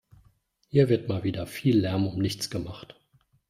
Hier 0.69 0.89
wird 0.89 1.07
mal 1.09 1.23
wieder 1.23 1.45
viel 1.45 1.77
Lärm 1.79 2.07
um 2.07 2.17
nichts 2.17 2.49
gemacht. 2.49 2.95